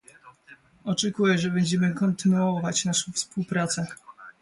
[0.83, 3.87] Oczekuję, że będziemy kontynuować naszą współpracę